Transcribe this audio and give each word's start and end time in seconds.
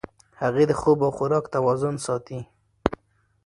هغې 0.41 0.63
د 0.69 0.73
خوب 0.79 0.97
او 1.05 1.11
خوراک 1.17 1.45
توازن 1.55 1.95
ساتي. 2.05 2.39